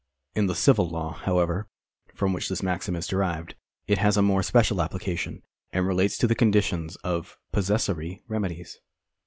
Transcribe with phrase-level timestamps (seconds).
[0.33, 1.67] In the civil law, however,
[2.15, 3.53] from which this maxim is derived,
[3.85, 8.79] it has a more special application, and relates to the conditions of possessory remedies.